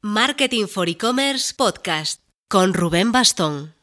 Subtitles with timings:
[0.00, 3.77] Marketing for E-Commerce Podcast con Rubén Bastón.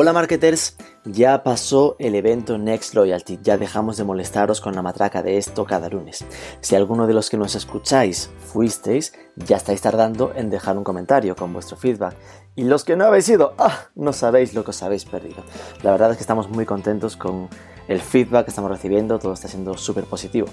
[0.00, 5.24] Hola marketers, ya pasó el evento Next Loyalty, ya dejamos de molestaros con la matraca
[5.24, 6.24] de esto cada lunes.
[6.60, 11.34] Si alguno de los que nos escucháis fuisteis, ya estáis tardando en dejar un comentario
[11.34, 12.14] con vuestro feedback.
[12.54, 13.88] Y los que no habéis ido, ¡ah!
[13.96, 15.42] no sabéis lo que os habéis perdido.
[15.82, 17.48] La verdad es que estamos muy contentos con
[17.88, 20.46] el feedback que estamos recibiendo, todo está siendo súper positivo.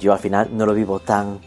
[0.00, 1.42] Yo al final no lo vivo tan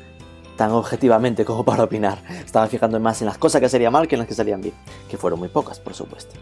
[0.56, 2.20] tan objetivamente como para opinar.
[2.46, 4.74] Estaba fijando más en las cosas que serían mal que en las que salían bien,
[5.10, 6.36] que fueron muy pocas, por supuesto.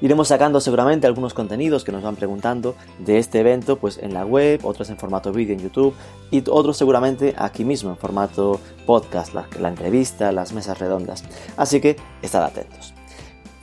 [0.00, 4.24] Iremos sacando seguramente algunos contenidos que nos van preguntando de este evento, pues en la
[4.24, 5.94] web, otros en formato vídeo en YouTube
[6.30, 11.24] y otros seguramente aquí mismo en formato podcast, la entrevista, las mesas redondas.
[11.56, 12.93] Así que estad atentos.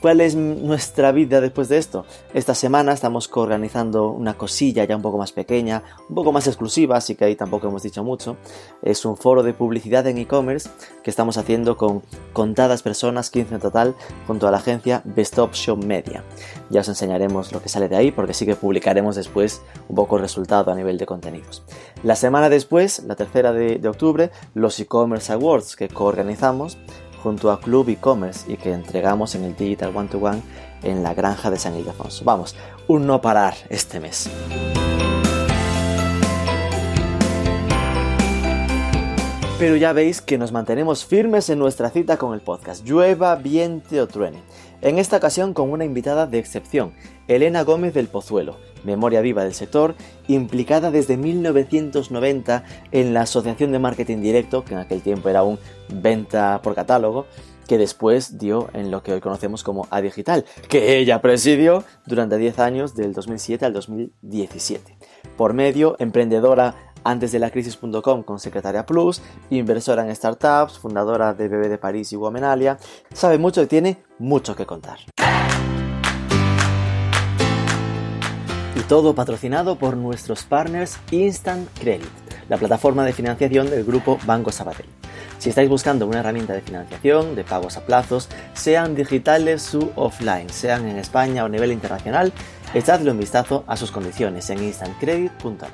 [0.02, 2.04] ¿Cuál es nuestra vida después de esto?
[2.34, 6.96] Esta semana estamos organizando una cosilla ya un poco más pequeña, un poco más exclusiva,
[6.96, 8.36] así que ahí tampoco hemos dicho mucho.
[8.82, 10.68] Es un foro de publicidad en e-commerce
[11.04, 13.94] que estamos haciendo con contadas personas, 15 en total,
[14.26, 16.24] junto a la agencia Best Option Media.
[16.68, 20.16] Ya os enseñaremos lo que sale de ahí porque sí que publicaremos después un poco
[20.16, 21.62] el resultado a nivel de contenidos.
[22.02, 26.76] La semana después, la tercera de, de octubre, los e-commerce awards que coorganizamos
[27.22, 30.42] junto a Club e-commerce y que entregamos en el Digital One to One
[30.82, 32.24] en la granja de San Ildefonso.
[32.24, 32.56] Vamos,
[32.88, 34.28] un no parar este mes.
[39.58, 44.00] Pero ya veis que nos mantenemos firmes en nuestra cita con el podcast, llueva, viente
[44.00, 44.42] o truene.
[44.80, 46.92] En esta ocasión con una invitada de excepción,
[47.28, 49.94] Elena Gómez del Pozuelo, memoria viva del sector,
[50.28, 55.58] implicada desde 1990 en la Asociación de Marketing Directo, que en aquel tiempo era un
[55.88, 57.26] venta por catálogo,
[57.66, 62.36] que después dio en lo que hoy conocemos como A Digital, que ella presidió durante
[62.36, 64.96] 10 años del 2007 al 2017.
[65.36, 71.48] Por medio, emprendedora antes de la crisis.com con Secretaria Plus, inversora en startups, fundadora de
[71.48, 72.78] Bebé de París y Womenalia,
[73.12, 74.98] sabe mucho y tiene mucho que contar.
[78.92, 82.06] Todo patrocinado por nuestros partners Instant Credit,
[82.50, 84.84] la plataforma de financiación del grupo Banco Sabadell.
[85.38, 90.50] Si estáis buscando una herramienta de financiación, de pagos a plazos, sean digitales u offline,
[90.50, 92.34] sean en España o a nivel internacional,
[92.74, 95.70] echadle un vistazo a sus condiciones en instantcredit.net.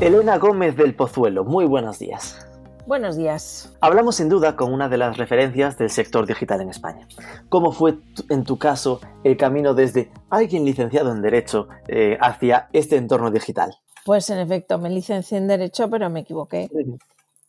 [0.00, 2.48] Elena Gómez del Pozuelo, muy buenos días.
[2.86, 3.72] Buenos días.
[3.80, 7.06] Hablamos sin duda con una de las referencias del sector digital en España.
[7.48, 7.94] ¿Cómo fue
[8.28, 13.72] en tu caso el camino desde alguien licenciado en Derecho eh, hacia este entorno digital?
[14.04, 16.68] Pues en efecto, me licencié en Derecho, pero me equivoqué.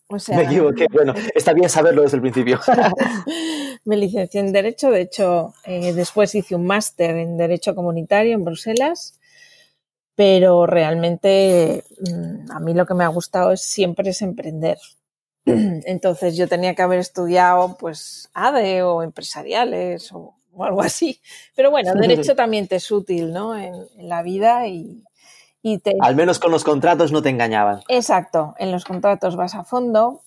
[0.08, 0.86] O sea, me equivoqué.
[0.94, 2.60] Bueno, está bien saberlo desde el principio.
[3.86, 8.44] me licencié en Derecho, de hecho, eh, después hice un máster en Derecho Comunitario en
[8.44, 9.20] Bruselas
[10.16, 14.78] pero realmente mm, a mí lo que me ha gustado es siempre es emprender.
[15.46, 21.22] Entonces yo tenía que haber estudiado pues ADE o empresariales o, algo así.
[21.56, 23.58] Pero bueno, derecho también te es útil, ¿no?
[23.58, 25.04] En, la vida y,
[25.80, 25.96] te...
[26.02, 27.82] Al menos con los contratos no te engañaban.
[27.88, 30.22] Exacto, en los contratos vas a fondo.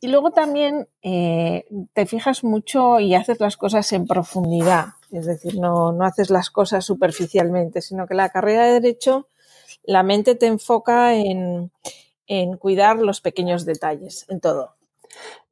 [0.00, 4.86] Y luego también eh, te fijas mucho y haces las cosas en profundidad.
[5.12, 9.28] Es decir, no, no haces las cosas superficialmente, sino que la carrera de derecho,
[9.84, 11.70] la mente te enfoca en,
[12.26, 14.76] en cuidar los pequeños detalles, en todo.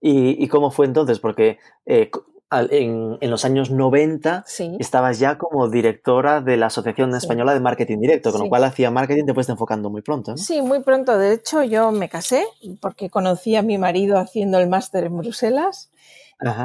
[0.00, 1.20] ¿Y, cómo fue entonces?
[1.20, 2.10] Porque eh,
[2.50, 4.44] en, en, los años 90
[4.78, 8.91] estabas ya como directora de la Asociación Española de Marketing Directo, con lo cual hacía
[8.91, 10.31] marketing te fuiste enfocando muy pronto.
[10.31, 10.38] ¿no?
[10.38, 11.19] Sí, muy pronto.
[11.19, 12.47] De hecho, yo me casé
[12.81, 15.91] porque conocí a mi marido haciendo el máster en Bruselas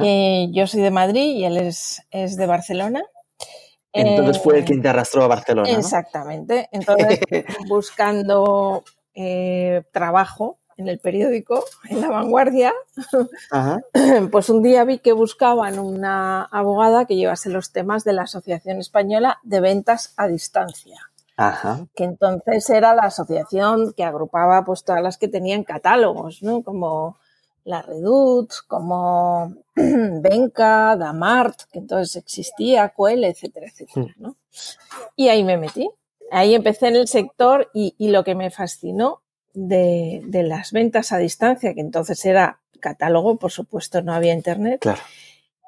[0.02, 3.04] eh, yo soy de Madrid y él es, es de Barcelona.
[3.92, 5.70] Entonces fue el quien te arrastró a Barcelona.
[5.70, 6.68] Exactamente.
[6.72, 7.20] Entonces,
[7.70, 8.84] buscando
[9.16, 12.74] eh, trabajo en el periódico, en la vanguardia,
[14.32, 18.80] pues un día vi que buscaban una abogada que llevase los temas de la Asociación
[18.80, 21.00] Española de Ventas a Distancia.
[21.96, 26.62] que entonces era la asociación que agrupaba pues todas las que tenían catálogos, ¿no?
[26.64, 27.18] Como
[27.66, 34.22] la Redut, como Benca, Damart, que entonces existía, Coel, etcétera, etcétera, hmm.
[34.22, 34.36] ¿no?
[35.16, 35.90] Y ahí me metí.
[36.32, 39.22] Ahí empecé en el sector y, lo que me fascinó
[39.54, 44.86] de, las ventas a distancia, que entonces era catálogo, por supuesto no había internet,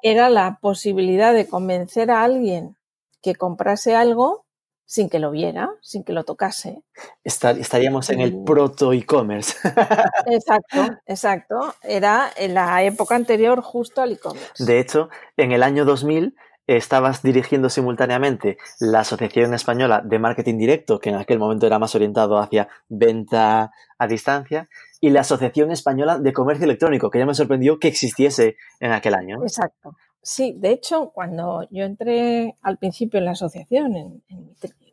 [0.02, 2.76] era la posibilidad de convencer a alguien
[3.22, 4.44] que comprase algo
[4.88, 6.82] sin que lo viera, sin que lo tocase.
[7.22, 9.54] estaríamos en el proto e-commerce.
[10.26, 11.74] Exacto, exacto.
[11.82, 14.64] Era en la época anterior justo al e-commerce.
[14.64, 16.34] De hecho, en el año 2000
[16.76, 21.94] estabas dirigiendo simultáneamente la Asociación Española de Marketing Directo, que en aquel momento era más
[21.94, 24.68] orientado hacia venta a distancia,
[25.00, 29.14] y la Asociación Española de Comercio Electrónico, que ya me sorprendió que existiese en aquel
[29.14, 29.42] año.
[29.42, 29.96] Exacto.
[30.20, 34.22] Sí, de hecho, cuando yo entré al principio en la asociación, en,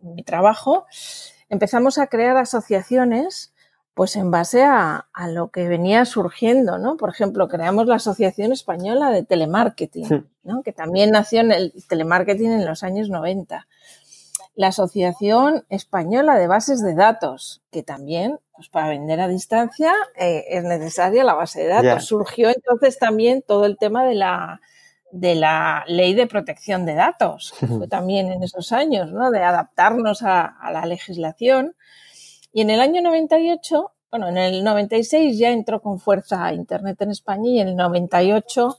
[0.01, 0.85] mi, trabajo,
[1.49, 3.53] empezamos a crear asociaciones
[3.95, 6.97] pues en base a, lo que venía surgiendo, ¿no?
[6.97, 10.61] Por ejemplo, creamos la Asociación Española de Telemarketing, ¿no?
[10.63, 13.67] que también nació en el telemarketing en los años 90.
[14.55, 20.43] La Asociación Española de Bases de Datos, que también, pues para vender a distancia, eh,
[20.49, 22.05] es necesaria la base de datos.
[22.05, 24.61] Surgió entonces también todo el tema de la
[25.11, 29.31] de la ley de protección de datos, fue también en esos años, ¿no?
[29.31, 31.75] De adaptarnos a, la legislación.
[32.55, 37.11] Y en el año 98, bueno, en el 96 ya entró con fuerza Internet en
[37.11, 38.77] España y en el 98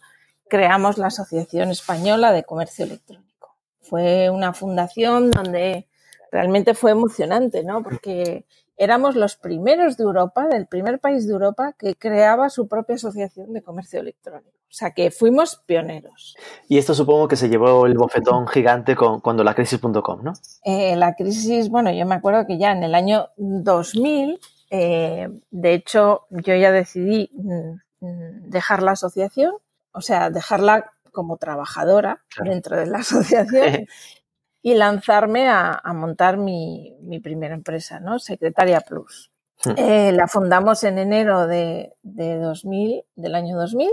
[0.49, 3.55] creamos la Asociación Española de Comercio Electrónico.
[3.83, 5.89] Fue una fundación donde
[6.33, 7.83] realmente fue emocionante, ¿no?
[7.83, 8.47] Porque
[8.79, 13.53] éramos los primeros de Europa, del primer país de Europa que creaba su propia asociación
[13.53, 14.56] de comercio electrónico.
[14.77, 16.37] O sea que fuimos pioneros.
[16.69, 20.35] Y esto supongo que se llevó el bofetón gigante con, cuando la crisis.com, ¿no?
[20.67, 24.39] Eh, la crisis, bueno, yo me acuerdo que ya en el año 2000,
[24.69, 29.55] eh, de hecho, yo ya decidí mm, mm, dejar la asociación,
[29.93, 33.87] o sea, dejarla como trabajadora dentro de la asociación
[34.63, 38.19] y lanzarme a, montar mi, primera empresa, ¿no?
[38.19, 39.31] Secretaria Plus.
[39.65, 39.73] Hmm.
[39.79, 43.91] Eh, la fundamos en enero de, 2000, del año 2000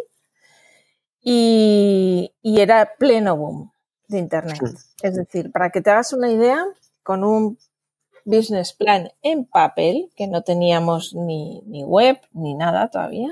[1.24, 3.72] y, era pleno boom
[4.08, 4.60] de Internet.
[5.02, 6.64] Es decir, para que te hagas una idea,
[7.02, 7.58] con un
[8.26, 13.30] business plan en papel, que no teníamos ni, web ni nada todavía,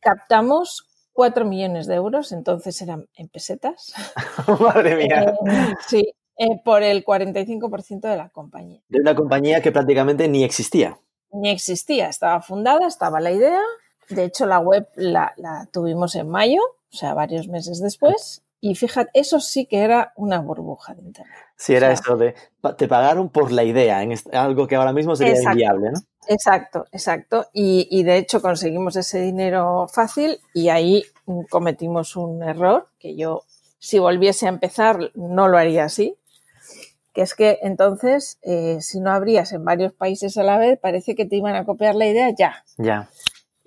[0.00, 3.92] captamos 4 millones de euros, entonces eran en pesetas.
[4.60, 5.34] Madre mía.
[5.50, 8.80] Eh, sí, eh, por el 45% de la compañía.
[8.88, 10.96] De una compañía que prácticamente ni existía.
[11.32, 13.60] Ni existía, estaba fundada, estaba la idea.
[14.10, 15.34] De hecho, la web la,
[15.72, 18.42] tuvimos en mayo, o sea, varios meses después.
[18.60, 21.34] Y fíjate, eso sí que era una burbuja de Internet.
[21.56, 22.34] Sí, era eso de,
[22.76, 26.00] te pagaron por la idea, en algo que ahora mismo sería inviable, ¿no?
[26.26, 27.46] Exacto, exacto.
[27.52, 31.04] Y, y, de hecho conseguimos ese dinero fácil y ahí
[31.48, 33.42] cometimos un error que yo,
[33.78, 36.18] si volviese a empezar, no lo haría así
[37.18, 41.16] que es que entonces, eh, si no abrías en varios países a la vez, parece
[41.16, 42.64] que te iban a copiar la idea ya.
[42.76, 43.08] Ya.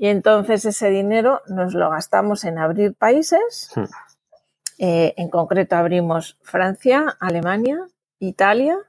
[0.01, 3.69] Y entonces ese dinero nos lo gastamos en abrir países.
[4.79, 7.85] Eh, en concreto abrimos Francia, Alemania,
[8.17, 8.79] Italia,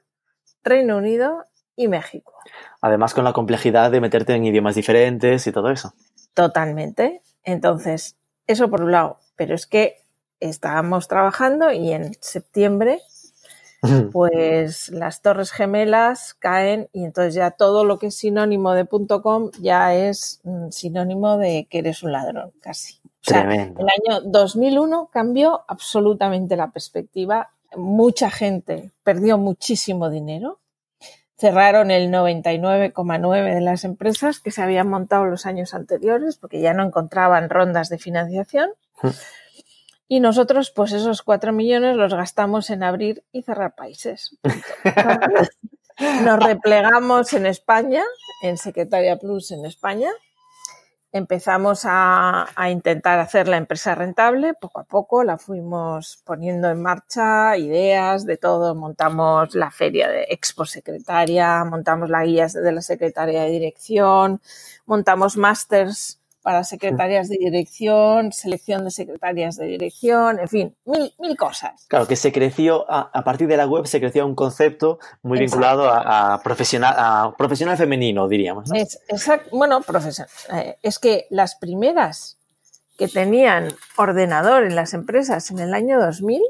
[0.65, 1.45] Reino Unido
[1.77, 2.33] y México.
[2.81, 5.93] Además con la complejidad de meterte en idiomas diferentes y todo eso.
[6.33, 7.21] Totalmente.
[7.45, 8.17] Entonces,
[8.47, 9.19] eso por un lado.
[9.37, 9.99] Pero es que
[10.41, 13.03] estábamos trabajando y en septiembre
[14.13, 19.51] pues las torres gemelas caen y entonces ya todo lo que es sinónimo de .com
[19.61, 23.01] ya es mm, sinónimo de que eres un ladrón, casi.
[23.05, 27.51] O sea, el año 2001 cambió absolutamente la perspectiva.
[27.77, 30.59] Mucha gente perdió muchísimo dinero.
[31.37, 36.75] Cerraron el 99,9 de las empresas que se habían montado los años anteriores porque ya
[36.75, 38.71] no encontraban rondas de financiación.
[40.13, 44.37] Y nosotros, pues esos cuatro millones los gastamos en abrir y cerrar países.
[46.23, 48.05] Nos replegamos en España,
[48.43, 50.11] en Secretaria Plus en España.
[51.13, 57.57] Empezamos a, intentar hacer la empresa rentable, poco a poco la fuimos poniendo en marcha,
[57.57, 63.45] ideas de todo, montamos la feria de Expo Secretaria, montamos la guía de la Secretaria
[63.45, 64.43] de Dirección,
[64.85, 71.37] montamos másters para secretarias de dirección, selección de secretarias de dirección, en fin, mil, mil
[71.37, 71.87] cosas.
[71.89, 75.89] Claro, que se creció, a, partir de la web se creció un concepto muy vinculado
[75.89, 78.69] a, profesional, a profesional femenino, diríamos.
[78.69, 78.75] ¿no?
[78.75, 80.31] Es, exacto, bueno, profesional.
[80.53, 82.39] Eh, es que las primeras
[82.99, 86.43] que tenían ordenador en las empresas en el año 2000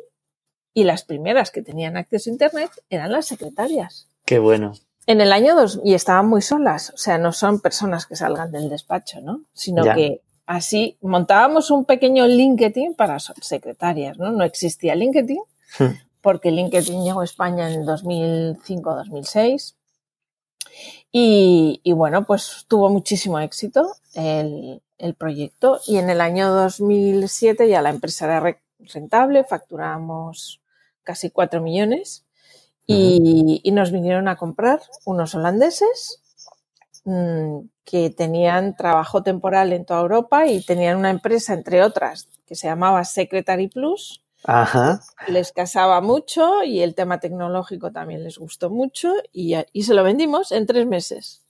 [0.74, 4.08] y las primeras que tenían acceso a Internet eran las secretarias.
[4.24, 4.72] Qué bueno.
[5.06, 8.52] En el año 2, y estaban muy solas, o sea, no son personas que salgan
[8.52, 9.42] del despacho, ¿no?
[9.52, 14.30] Sino que así montábamos un pequeño LinkedIn para secretarias, ¿no?
[14.30, 15.42] No existía LinkedIn,
[15.78, 15.84] hmm.
[16.20, 19.74] porque LinkedIn llegó a España en el 2005-2006.
[21.10, 27.68] Y, y, bueno, pues tuvo muchísimo éxito el, el, proyecto y en el año 2007
[27.68, 30.62] ya la empresa era rentable, facturamos
[31.02, 32.24] casi 4 millones
[32.86, 36.20] y, nos vinieron a comprar unos holandeses
[37.04, 42.54] mm, que tenían trabajo temporal en toda Europa y tenían una empresa, entre otras, que
[42.54, 44.22] se llamaba Secretary Plus.
[44.44, 45.00] Ajá.
[45.28, 50.02] Les casaba mucho y el tema tecnológico también les gustó mucho y, y se lo
[50.02, 51.42] vendimos en tres meses.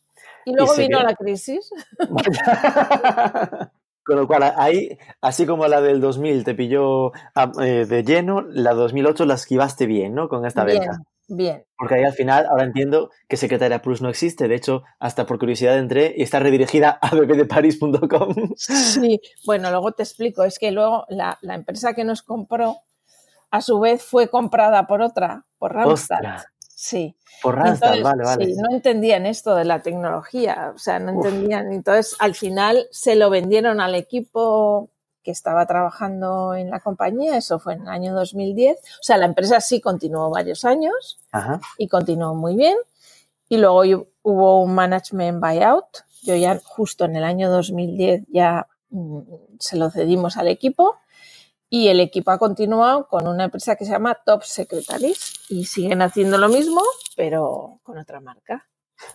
[0.45, 1.71] Y luego vino la crisis.
[4.05, 8.41] Con lo cual, ahí, así como la del 2000 te pilló ah, eh, de lleno,
[8.41, 10.29] la 2008 la esquivaste bien, ¿no?
[10.29, 11.03] Con esta venta.
[11.29, 11.65] Bien.
[11.77, 14.49] Porque ahí al final, ahora entiendo que Secretaria Plus no existe.
[14.49, 18.35] De hecho, hasta por curiosidad entré y está redirigida a bbdeparis.com.
[18.57, 20.45] Sí, bueno, luego te explico.
[20.45, 22.77] Es que luego la, empresa que nos compró,
[23.51, 26.19] a su vez, fue comprada por otra, por Randstad.
[26.61, 27.17] Sí.
[27.43, 28.47] Por Randstad, vale, vale.
[28.47, 31.73] Sí, no entendían esto de la tecnología, o sea, no entendían.
[31.73, 34.92] Entonces, al final se lo vendieron al equipo
[35.23, 38.77] que estaba trabajando en la compañía, eso fue en el año 2010.
[38.77, 41.19] O sea, la empresa sí continuó varios años
[41.79, 42.77] y continuó muy bien.
[43.49, 45.87] Y luego hubo un management buyout.
[46.23, 49.21] Yo ya justo en el año 2010 ya mm,
[49.59, 50.97] se lo cedimos al equipo
[51.69, 56.03] y el equipo ha continuado con una empresa que se llama Top Secretaries y siguen
[56.03, 56.83] haciendo lo mismo,
[57.17, 58.69] pero con otra marca.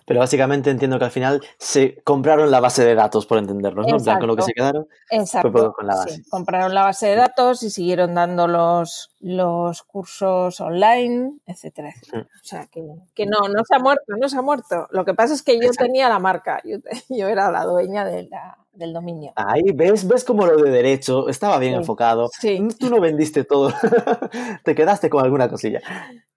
[0.06, 3.98] Pero básicamente entiendo que al final se compraron la base de datos, por entenderlo, ¿no?
[3.98, 4.88] con lo que se quedaron.
[5.10, 5.72] Exacto.
[5.72, 6.22] con la base.
[6.28, 12.22] compraron la base de datos y siguieron dando los, los cursos online, etcétera, etcétera.
[12.22, 12.26] Mm.
[12.26, 12.82] O sea, que,
[13.14, 14.86] que, no, no se ha muerto, no se ha muerto.
[14.90, 16.78] Lo que pasa es que yo tenía la marca, yo,
[17.08, 19.32] yo era la dueña de la, del dominio.
[19.36, 22.30] Ahí ves, ves como lo de derecho estaba bien enfocado.
[22.40, 22.66] Sí.
[22.78, 23.72] Tú no vendiste todo,
[24.64, 25.80] te quedaste con alguna cosilla.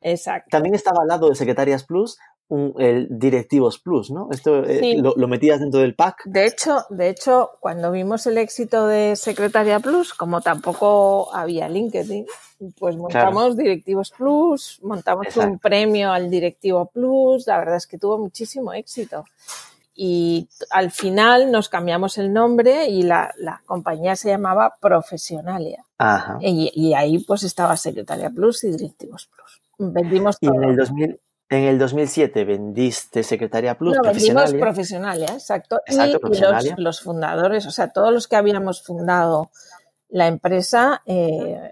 [0.02, 0.50] Exacto.
[0.50, 2.18] También estaba al lado de Secretarias Plus
[2.48, 4.28] un, el Directivos Plus, ¿no?
[4.32, 6.24] Esto eh, lo, metías dentro del pack.
[6.26, 12.26] De hecho, de hecho, cuando vimos el éxito de Secretaria Plus, como tampoco había LinkedIn,
[12.78, 18.18] pues montamos Directivos Plus, montamos un premio al Directivo Plus, la verdad es que tuvo
[18.18, 19.24] muchísimo éxito
[19.94, 23.34] y al final nos cambiamos el nombre y la,
[23.66, 25.86] compañía se llamaba Profesionalia.
[26.40, 29.41] Y, ahí pues estaba Secretaria Plus y Directivos Plus.
[29.82, 30.54] Vendimos todo.
[30.54, 35.82] Y en el, 2000, en el 2007 vendiste Secretaria Plus, no, Vendimos Profesionalia, exacto.
[35.88, 35.96] y,
[36.78, 39.52] los, fundadores, o sea, todos los que habíamos fundado
[40.10, 41.72] la empresa e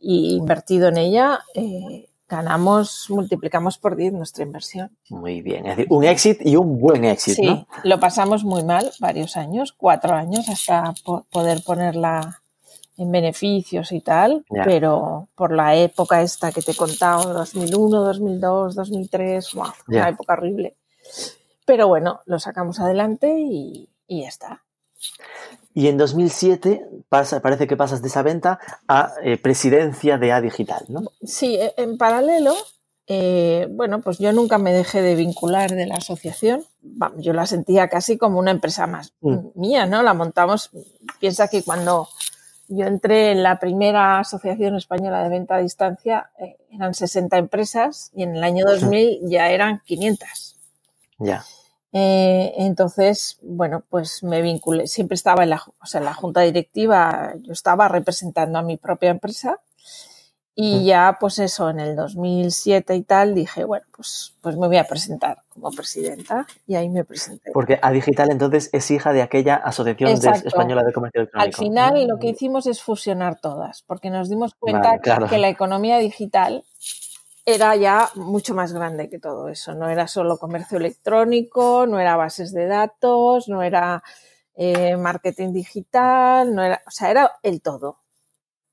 [0.00, 4.96] invertido en ella, eh, ganamos, multiplicamos por 10 nuestra inversión.
[5.10, 7.42] Muy bien, es decir, un éxito y un buen éxito.
[7.42, 10.94] Sí, lo pasamos muy mal varios años, cuatro años hasta
[11.30, 12.42] poder ponerla
[12.96, 18.74] en beneficios y tal, pero por la época esta que te he contado, 2001, 2002,
[18.74, 20.76] 2003, wow, una época horrible.
[21.64, 24.62] Pero bueno, lo sacamos adelante y, y ya está.
[25.74, 30.40] Y en 2007 pasa, parece que pasas de esa venta a eh, presidencia de A
[30.40, 31.02] Digital, ¿no?
[31.22, 32.54] Sí, e, en paralelo,
[33.06, 36.64] eh, bueno, pues yo nunca me dejé de vincular de la asociación.
[37.18, 39.48] Yo la sentía casi como una empresa más mm.
[39.54, 40.02] mía, ¿no?
[40.02, 40.70] La montamos.
[41.20, 42.08] Piensa que cuando
[42.68, 48.10] yo entré en la primera Asociación Española de Venta a Distancia eh, eran 60 empresas
[48.14, 50.56] y en el año 2000 ya eran 500.
[51.18, 51.44] Ya.
[51.92, 56.42] Eh, entonces, bueno, pues me vinculé, siempre estaba en la, o sea, en la junta
[56.42, 59.60] directiva, yo estaba representando a mi propia empresa
[60.58, 64.78] y ya, pues eso, en el 2007 y tal, dije, bueno, pues, pues me voy
[64.78, 67.50] a presentar como presidenta y ahí me presenté.
[67.52, 71.46] Porque A Digital entonces es hija de aquella Asociación Española de Comercio Electrónico.
[71.46, 75.98] Al final lo que hicimos es fusionar todas, porque nos dimos cuenta que la economía
[75.98, 76.64] digital
[77.44, 79.74] era ya mucho más grande que todo eso.
[79.74, 84.02] No era solo comercio electrónico, no era bases de datos, no era
[84.54, 87.98] eh, marketing digital, no era, o sea, era el todo.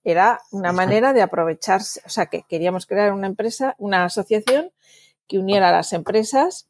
[0.03, 4.71] Era una manera de aprovecharse, o sea, que queríamos crear una empresa, una asociación
[5.27, 6.67] que uniera a las empresas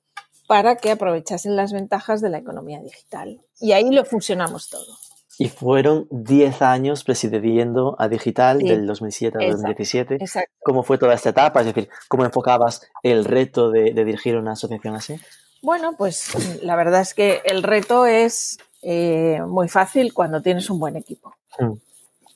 [0.48, 3.42] para que aprovechasen las ventajas de la economía digital.
[3.60, 4.98] Y ahí lo fusionamos todo.
[5.40, 10.18] Y fueron 10 años presidiendo a Digital del 2007 al 2017.
[10.62, 11.62] ¿Cómo fue toda esta etapa?
[11.62, 15.20] Es decir, ¿cómo enfocabas el reto de, dirigir una asociación así?
[15.64, 20.80] Bueno, pues la verdad es que el reto es eh, muy fácil cuando tienes un
[20.80, 21.34] buen equipo.
[21.58, 21.74] Mm.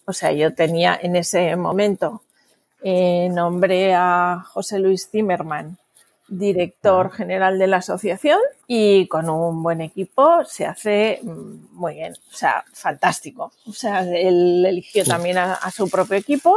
[0.09, 2.21] O sea, yo tenía en ese momento,
[2.81, 5.77] eh, nombré a José Luis Zimmerman
[6.27, 12.13] director general de la asociación y con un buen equipo se hace mm, muy bien,
[12.13, 13.51] o sea, fantástico.
[13.65, 16.55] O sea, él eligió también a, su propio equipo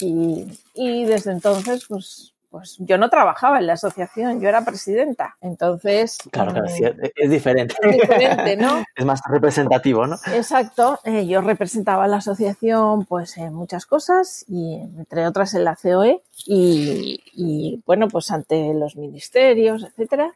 [0.00, 5.36] y, desde entonces pues, pues yo no trabajaba en la asociación, yo era presidenta.
[5.40, 6.18] Entonces.
[6.30, 7.74] Claro, claro, mm, es diferente.
[7.82, 8.84] Es diferente, ¿no?
[8.94, 10.16] es más representativo, ¿no?
[10.34, 11.00] Exacto.
[11.04, 15.76] Eh, yo representaba a la asociación, pues en muchas cosas, y entre otras en la
[15.76, 20.34] COE, y, y bueno, pues ante los ministerios, etcétera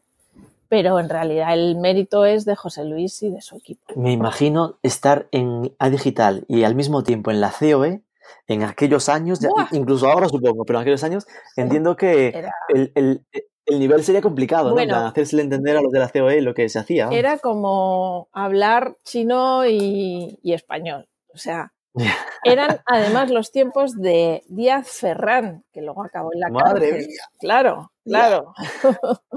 [0.68, 3.94] pero en realidad el mérito es de José Luis y de su equipo.
[3.94, 8.02] Me imagino estar en A Digital y al mismo tiempo en la COE
[8.46, 9.40] en aquellos años,
[9.72, 13.24] incluso ahora supongo, pero en aquellos años entiendo que el,
[13.68, 14.96] nivel sería complicado, ¿no?
[14.96, 17.08] hacerse entender a los de la COE lo que se hacía.
[17.10, 21.08] Era como hablar chino y, español.
[21.34, 21.72] O sea,
[22.44, 27.24] eran además los tiempos de Díaz Ferrán, que luego acabó en la Madre Mía.
[27.38, 28.54] Claro, claro.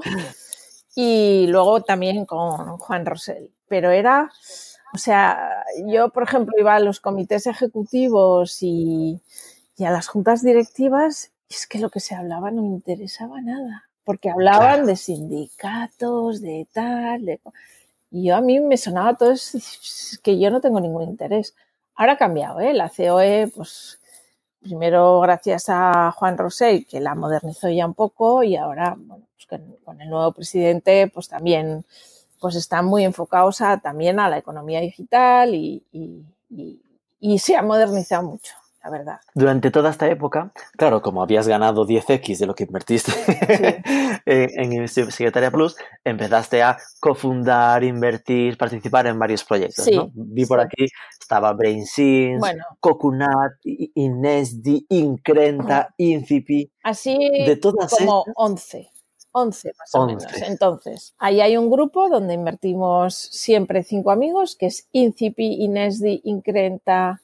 [0.96, 3.52] y luego también con Juan Rosell.
[3.68, 4.30] Pero era,
[4.94, 9.22] o sea, yo, por ejemplo, iba a los comités ejecutivos y,
[9.80, 13.90] a las juntas directivas y es que lo que se hablaba no me interesaba nada,
[14.04, 17.40] porque hablaban de sindicatos, de tal, de...
[18.12, 19.60] Y yo a mí me sonaba todo eso,
[20.24, 21.56] que yo no tengo ningún interés.
[21.96, 22.74] Ahora ha cambiado, ¿eh?
[22.74, 24.00] La COE, pues
[24.62, 29.62] primero gracias a Juan Rosell, que la modernizó ya un poco, y ahora, bueno, pues
[29.86, 31.86] con, el nuevo presidente, pues también
[32.40, 35.84] pues están muy enfocados a, también a la economía digital y,
[37.20, 38.54] y se ha modernizado mucho
[38.84, 39.20] la verdad.
[39.34, 43.12] Durante toda esta época, claro, como habías ganado 10x de lo que invertiste
[44.26, 49.88] en, Secretaria Plus, empezaste a cofundar, invertir, participar en varios proyectos.
[49.92, 50.10] ¿no?
[50.14, 50.88] Vi por aquí,
[51.20, 52.64] estaba BrainSins, bueno.
[52.80, 56.72] Coconut, Inesdi, Increnta, Incipi.
[56.84, 58.90] Así de todas como 11.
[59.32, 60.26] 11 más o menos.
[60.42, 67.22] Entonces, ahí hay un grupo donde invertimos siempre cinco amigos, que es Incipi, Inesdi, Increnta,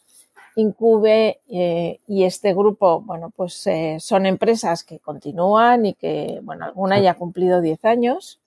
[0.55, 6.65] Incube eh, y este grupo, bueno, pues eh, son empresas que continúan y que, bueno,
[6.65, 8.39] alguna ya ha cumplido 10 años,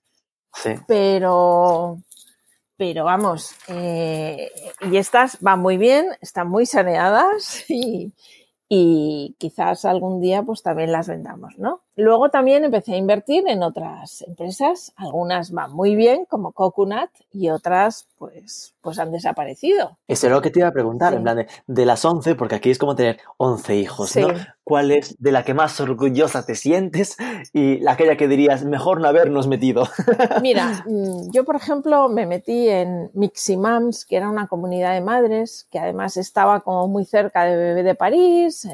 [0.54, 0.70] sí.
[0.86, 1.98] pero,
[2.78, 4.50] pero vamos, eh,
[4.90, 8.14] y estas van muy bien, están muy saneadas y,
[8.70, 11.82] y quizás algún día pues también las vendamos, ¿no?
[11.98, 17.50] Luego también empecé a invertir en otras empresas, algunas van muy bien como Coconut y
[17.50, 19.98] otras pues, pues han desaparecido.
[20.06, 22.70] Eso es lo que te iba a preguntar, en plan de, las 11, porque aquí
[22.70, 24.28] es como tener 11 hijos, ¿no?
[24.62, 27.16] ¿Cuál es de la que más orgullosa te sientes
[27.52, 29.88] y la aquella que dirías mejor no habernos metido?
[30.40, 35.66] Mira, mm, yo por ejemplo me metí en Miximams, que era una comunidad de madres
[35.68, 38.68] que además estaba como muy cerca de Bebé de París,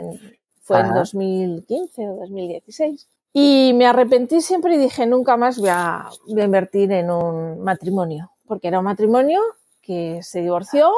[0.60, 3.08] fue en 2015 o 2016.
[3.36, 8.68] Y me arrepentí siempre y dije, nunca más voy a, invertir en un matrimonio, porque
[8.68, 9.40] era un matrimonio
[9.82, 10.92] que se divorció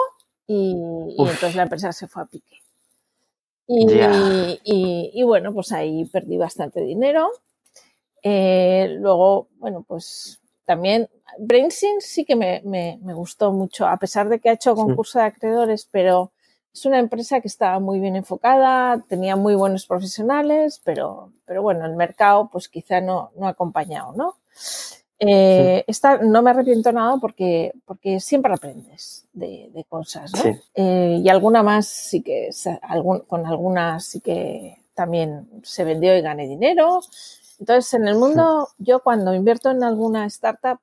[0.46, 0.76] y,
[1.18, 2.58] entonces la empresa se fue a pique.
[3.66, 7.30] Y, bueno, pues ahí perdí bastante dinero.
[8.22, 14.40] Eh, luego, bueno, pues también BrainSync sí que me, me, gustó mucho, a pesar de
[14.40, 16.32] que ha hecho concurso de acreedores, pero
[16.76, 21.86] es una empresa que estaba muy bien enfocada, tenía muy buenos profesionales, pero, pero bueno,
[21.86, 24.36] el mercado pues quizá no, no ha acompañado, ¿no?
[25.18, 30.54] Eh, esta no me arrepiento nada porque, porque siempre aprendes de, cosas, ¿no?
[30.74, 32.50] Eh, y alguna más sí que,
[33.26, 37.00] con algunas sí que también se vendió y gané dinero.
[37.58, 40.78] Entonces, en el mundo, yo cuando invierto en alguna startup,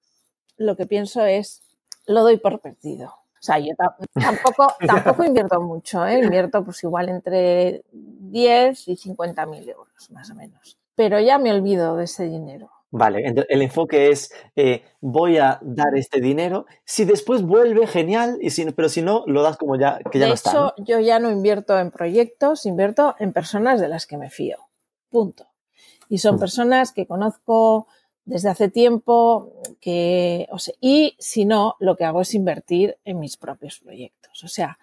[0.57, 1.61] lo que pienso es,
[2.07, 3.13] lo doy por perdido.
[3.43, 3.73] O sea, yo
[4.13, 6.19] tampoco, tampoco invierto mucho, ¿eh?
[6.23, 10.77] invierto pues igual entre 10 y 50 mil euros, más o menos.
[10.95, 12.71] Pero ya me olvido de ese dinero.
[12.91, 18.51] Vale, el enfoque es eh, voy a dar este dinero, si después vuelve, genial, y
[18.51, 20.51] si, pero si no, lo das como ya que ya no está.
[20.51, 24.29] De hecho, yo ya no invierto en proyectos, invierto en personas de las que me
[24.29, 24.57] fío.
[25.09, 25.47] Punto.
[26.07, 26.39] Y son mm.
[26.39, 27.87] personas que conozco
[28.25, 33.19] desde hace tiempo que, o sea, y si no, lo que hago es invertir en
[33.19, 34.43] mis propios proyectos.
[34.43, 34.77] O sea,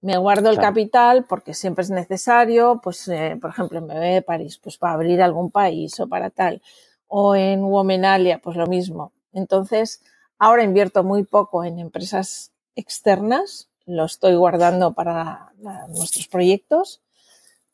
[0.00, 4.22] me guardo el capital porque siempre es necesario, pues, eh, por ejemplo, en Bebé de
[4.22, 6.62] París, pues para abrir algún país o para tal.
[7.08, 9.12] O en Womenalia, pues lo mismo.
[9.32, 10.02] Entonces,
[10.38, 15.52] ahora invierto muy poco en empresas externas, lo estoy guardando para
[15.88, 17.02] nuestros proyectos,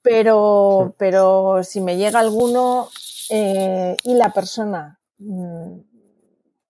[0.02, 2.88] pero, pero si me llega alguno
[3.30, 5.01] eh, y la persona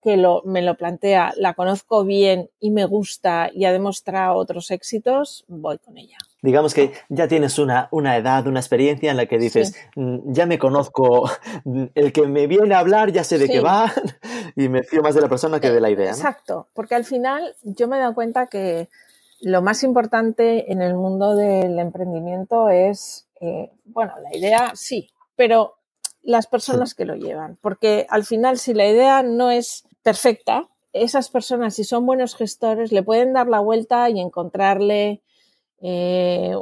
[0.03, 4.69] que lo, me lo plantea, la conozco bien y me gusta y ha demostrado otros
[4.69, 6.17] éxitos, voy con ella.
[6.41, 10.45] Digamos que ya tienes una, una edad, una experiencia en la que dices, mm, ya
[10.45, 11.29] me conozco,
[11.95, 13.91] el que me viene a hablar ya sé de qué va
[14.57, 16.11] y me fío más de la persona que de la idea.
[16.11, 18.89] Exacto, porque al final yo me he dado cuenta que
[19.39, 25.75] lo más importante en el mundo del emprendimiento es, eh, bueno, la idea sí, pero
[26.23, 31.29] las personas que lo llevan, porque al final si la idea no es perfecta, esas
[31.29, 35.21] personas, si son buenos gestores, le pueden dar la vuelta y encontrarle,
[35.81, 36.55] eh,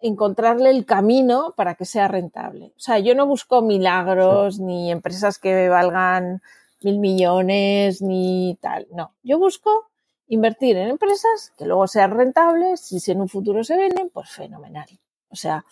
[0.00, 2.72] encontrarle el camino para que sea rentable.
[2.76, 6.42] O sea, yo no busco milagros ni empresas que valgan
[6.82, 8.86] mil millones ni tal.
[8.92, 9.88] No, yo busco
[10.28, 14.30] invertir en empresas que luego sean rentables y si en un futuro se venden, pues
[14.30, 14.88] fenomenal.
[15.28, 15.64] O sea,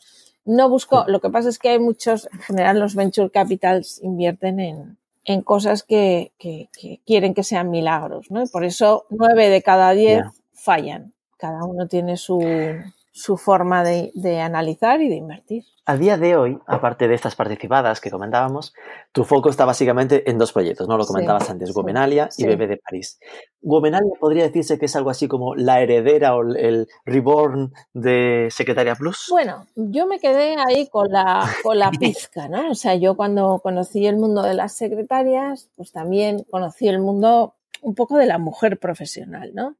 [0.44, 4.60] no busco, lo que pasa es que hay muchos, en general los venture capitals invierten
[4.60, 8.44] en, en cosas que, que, que, quieren que sean milagros, ¿no?
[8.46, 11.12] por eso nueve de cada diez fallan.
[11.36, 12.38] Cada uno tiene su,
[13.14, 15.62] su forma de, de, analizar y de invertir.
[15.86, 18.74] A día de hoy, aparte de estas participadas que comentábamos,
[19.12, 20.98] tu foco está básicamente en dos proyectos, ¿no?
[20.98, 23.20] Lo comentabas antes, Gomenalia y Bebé de París.
[23.62, 28.96] Gomenalia podría decirse que es algo así como la heredera o el reborn de Secretaria
[28.96, 29.28] Plus.
[29.30, 32.70] Bueno, yo me quedé ahí con la, con la pizca, ¿no?
[32.70, 37.54] O sea, yo cuando conocí el mundo de las secretarias, pues también conocí el mundo
[37.80, 39.76] un poco de la mujer profesional, ¿no?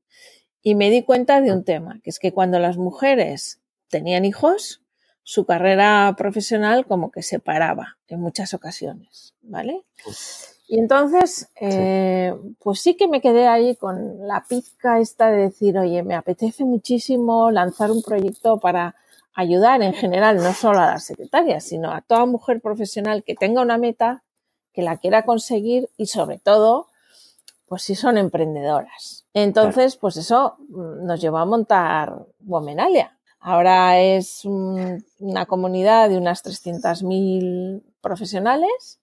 [0.65, 4.81] Y me di cuenta de un tema, que es que cuando las mujeres tenían hijos,
[5.23, 9.85] su carrera profesional como que se paraba en muchas ocasiones, ¿vale?
[10.67, 15.79] Y entonces, eh, pues sí que me quedé ahí con la pizca esta de decir,
[15.79, 18.97] oye, me apetece muchísimo lanzar un proyecto para
[19.35, 23.61] ayudar en general, no solo a las secretarias, sino a toda mujer profesional que tenga
[23.61, 24.23] una meta,
[24.73, 26.89] que la quiera conseguir y sobre todo,
[27.67, 29.27] pues si son emprendedoras.
[29.33, 33.19] Entonces, pues eso mm, nos llevó a montar Womenalia.
[33.41, 39.01] Ahora es una comunidad de unas 300.000 profesionales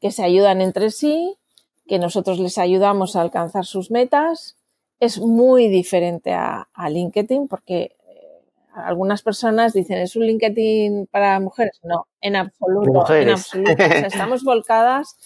[0.00, 1.38] que se ayudan entre sí,
[1.86, 4.56] que nosotros les ayudamos a alcanzar sus metas.
[4.98, 8.42] Es muy diferente a, LinkedIn porque eh,
[8.74, 11.78] algunas personas dicen, ¿es un LinkedIn para mujeres?
[11.84, 13.14] No, en absoluto.
[13.14, 13.70] En absoluto.
[13.78, 15.16] estamos volcadas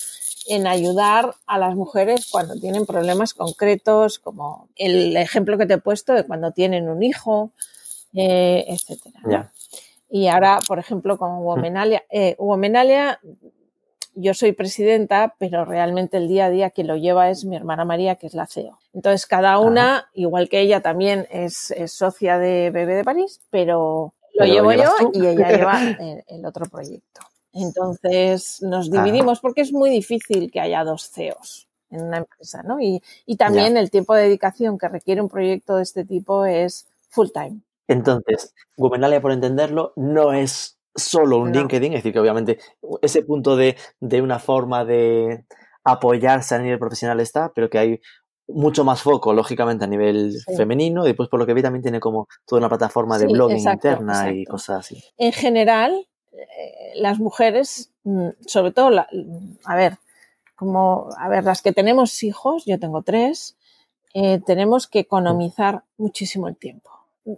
[0.49, 5.79] en ayudar a las mujeres cuando tienen problemas concretos, como el ejemplo que te he
[5.79, 7.53] puesto de cuando tienen un hijo,
[8.15, 9.53] eh, etcétera.
[10.11, 13.21] Y ahora, por ejemplo, con Womenalia, eh, Womenalia,
[14.15, 17.85] yo soy presidenta, pero realmente el día a día quien lo lleva es mi hermana
[17.85, 18.79] María, que es la CEO.
[18.95, 24.47] Entonces, cada una, igual que ella, también es, socia de Bebé de París, pero lo
[24.47, 25.79] llevo yo y ella lleva
[26.27, 27.21] el otro proyecto.
[27.59, 32.81] Entonces nos dividimos porque es muy difícil que haya dos CEOs en una empresa, ¿no?
[32.81, 36.87] Y, y también el tiempo de dedicación que requiere un proyecto de este tipo es
[37.09, 37.61] full time.
[37.87, 42.59] Entonces, Gubernalia, por entenderlo, no es solo un LinkedIn, es decir, que obviamente
[43.01, 45.45] ese punto de, de una forma de
[45.85, 48.01] apoyarse a nivel profesional está, pero que hay
[48.49, 52.01] mucho más foco, lógicamente, a nivel femenino, y después, por lo que vi, también tiene
[52.01, 55.03] como toda una plataforma de blogging interna y cosas así.
[55.17, 56.07] En general,
[56.95, 58.91] las mujeres, mm, sobre todo,
[59.65, 59.99] a ver,
[60.57, 63.57] como, a ver, las que tenemos hijos, yo tengo tres,
[64.15, 66.91] eh, tenemos que economizar muchísimo el tiempo.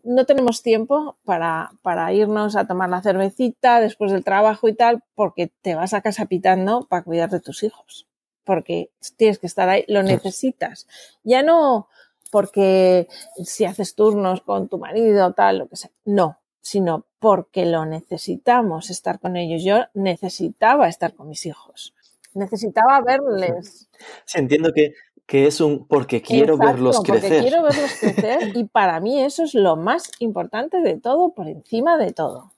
[0.04, 5.02] No tenemos tiempo para, para, irnos a tomar la cervecita después del trabajo y tal,
[5.14, 8.06] porque te vas a casa pitando para cuidar de tus hijos.
[8.44, 10.86] Porque tienes que estar ahí, lo necesitas.
[11.24, 11.88] Ya no
[12.30, 13.08] porque
[13.44, 15.90] si haces turnos con tu marido, tal, lo que sea.
[16.04, 19.62] No, sino porque lo necesitamos estar con ellos.
[19.64, 21.94] Yo necesitaba estar con mis hijos.
[22.34, 23.88] Necesitaba verles.
[24.24, 24.94] Sí, entiendo que,
[25.26, 27.30] que es un porque quiero verlos crecer.
[27.30, 31.48] Porque quiero verlos crecer y para mí eso es lo más importante de todo, por
[31.48, 32.52] encima de todo.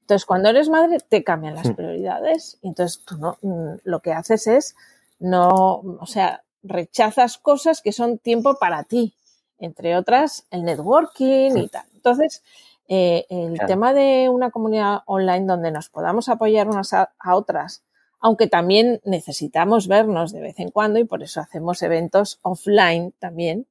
[0.00, 1.74] Entonces, cuando eres madre, te cambian las hmm.
[1.74, 2.58] prioridades.
[2.62, 4.74] Y entonces, tú no, mm, lo que haces es
[5.18, 9.14] no, o sea, rechazas cosas que son tiempo para ti.
[9.58, 11.84] Entre otras, el networking y tal.
[11.94, 12.42] Entonces,
[12.88, 17.82] eh, el tema de una comunidad online donde nos podamos apoyar unas a, otras,
[18.18, 23.66] aunque también necesitamos vernos de vez en cuando y por eso hacemos eventos offline también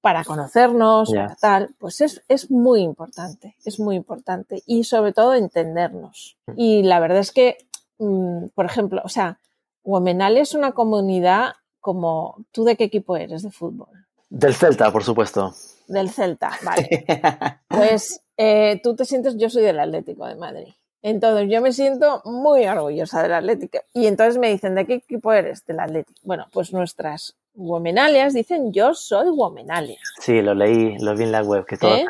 [0.00, 6.36] para conocernos, tal, pues es, es, muy importante, es muy importante y sobre todo entendernos.
[6.46, 6.52] Mm.
[6.56, 7.58] Y la verdad es que,
[7.98, 9.38] mm, por ejemplo, o sea,
[9.84, 13.88] Womenal es una comunidad como, ¿tú de qué equipo eres de fútbol?
[14.30, 15.52] Del Celta, por supuesto.
[15.88, 17.04] Del Celta, vale.
[17.68, 20.74] Pues eh, tú te sientes, yo soy del Atlético de Madrid.
[21.00, 23.78] Entonces yo me siento muy orgullosa del Atlético.
[23.94, 25.64] Y entonces me dicen, ¿de qué equipo eres?
[25.64, 26.18] Del Atlético.
[26.24, 29.98] Bueno, pues nuestras womenalias dicen, yo soy womenalia.
[30.20, 32.04] Sí, lo leí, lo vi en la web, que todo ¿Eh?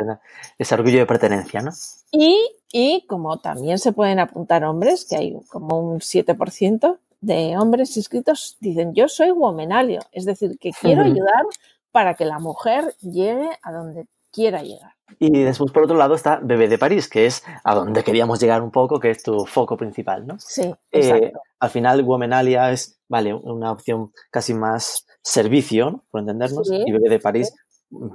[0.59, 1.71] ese orgullo de pertenencia, ¿no?
[2.11, 2.38] Y,
[2.73, 8.57] y como también se pueden apuntar hombres, que hay como un 7% de hombres inscritos,
[8.61, 10.01] dicen, yo soy womenalio.
[10.12, 11.45] Es decir, que quiero ayudar
[11.90, 14.92] para que la mujer llegue a donde quiera llegar.
[15.18, 18.62] Y después, por otro lado, está Bebé de París, que es a donde queríamos llegar
[18.62, 20.38] un poco, que es tu foco principal, ¿no?
[20.38, 21.40] Sí, eh, exacto.
[21.61, 27.21] al final, Womenalia es, vale, una opción casi más servicio, por entendernos, y Bebé de
[27.21, 27.53] París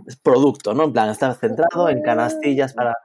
[0.08, 0.86] es producto, ¿no?
[0.86, 2.98] En plan, está centrado en canastillas para,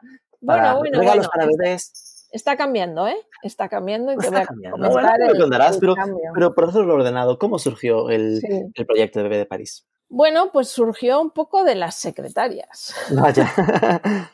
[0.45, 2.29] para regalos para bebés.
[2.33, 3.17] Está cambiando, ¿eh?
[3.43, 4.47] Está cambiando y te voy a.
[4.71, 5.95] Bueno, lo contarás, pero,
[6.33, 8.41] pero por hacerlo ordenado, ¿cómo surgió el,
[8.75, 9.87] el proyecto de Bebé de París?
[10.13, 12.95] Bueno, pues surgió un poco de las secretarias.
[13.13, 13.51] Vaya.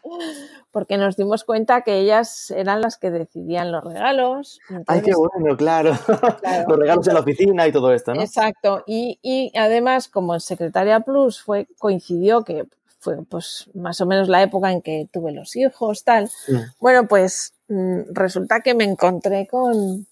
[0.72, 4.58] Porque nos dimos cuenta que ellas eran las que decidían los regalos.
[4.88, 5.92] Ay, qué bueno, claro.
[6.68, 8.20] los regalos en la oficina y todo esto, ¿no?
[8.20, 8.82] Exacto.
[8.88, 12.66] Y, además, como en Secretaria Plus fue, coincidió que
[12.98, 16.28] fue pues más o menos la época en que tuve los hijos, tal.
[16.48, 16.56] Mm.
[16.80, 20.08] Bueno, pues mm, resulta que me encontré con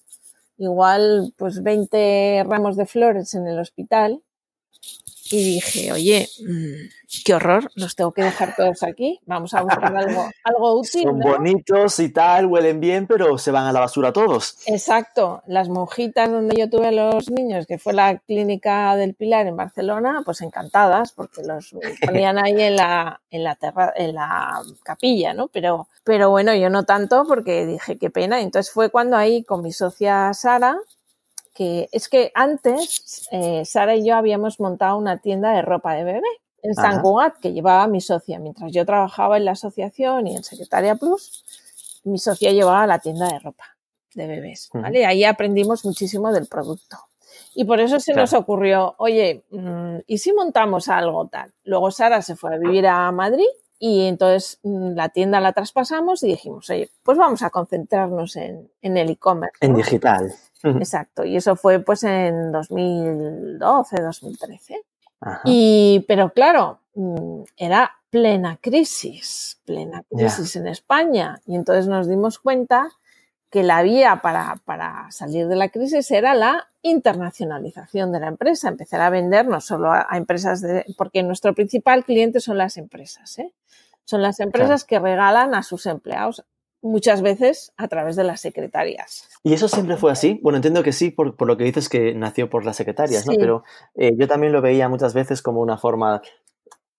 [0.58, 4.22] igual pues 20 ramos de flores en el hospital
[5.30, 9.96] y dije, oye, mm, qué horror, los tengo que dejar todos aquí, vamos a buscar
[9.96, 11.02] algo, algo útil.
[11.02, 14.58] Son bonitos y tal, huelen bien, pero se van a la basura todos.
[14.66, 19.46] Exacto, las monjitas donde yo tuve a los niños, que fue la clínica del Pilar
[19.46, 21.74] en Barcelona, pues encantadas, porque los
[22.06, 23.58] ponían ahí en la, en la,
[23.96, 25.48] en la capilla, ¿no?
[25.48, 28.40] Pero, pero bueno, yo no tanto porque dije, qué pena.
[28.40, 30.78] Entonces fue cuando ahí con mi socia Sara,
[31.56, 36.04] que es que antes eh, Sara y yo habíamos montado una tienda de ropa de
[36.04, 36.28] bebé
[36.62, 38.38] en San Cugat que llevaba mi socia.
[38.38, 41.44] Mientras yo trabajaba en la asociación y en Secretaria Plus,
[42.04, 43.64] mi socia llevaba la tienda de ropa
[44.14, 44.68] de bebés.
[44.72, 45.06] ¿vale?
[45.06, 46.98] Ahí aprendimos muchísimo del producto.
[47.54, 51.52] Y por eso se nos ocurrió, oye, mm, ¿y si montamos algo tal?
[51.64, 53.46] Luego Sara se fue a vivir a Madrid
[53.78, 58.70] y entonces mm, la tienda la traspasamos y dijimos, oye, pues vamos a concentrarnos en,
[58.82, 59.56] el e-commerce.
[59.60, 60.34] En digital.
[60.70, 64.82] Exacto, y eso fue pues en 2012, 2013.
[65.44, 71.40] Y, pero claro, mm, era plena crisis, plena crisis en España.
[71.46, 72.88] Y entonces nos dimos cuenta
[73.50, 78.68] que la vía para, para, salir de la crisis era la internacionalización de la empresa,
[78.68, 83.38] empezar a vender no solo a, empresas, de, porque nuestro principal cliente son las empresas,
[83.38, 83.52] ¿eh?
[84.04, 86.44] son las empresas que regalan a sus empleados
[86.86, 89.28] muchas veces a través de las secretarias.
[89.42, 90.40] ¿Y eso siempre fue así?
[90.42, 93.34] Bueno, entiendo que sí, por, lo que dices que nació por las secretarias, ¿no?
[93.38, 96.22] Pero eh, yo también lo veía muchas veces como una forma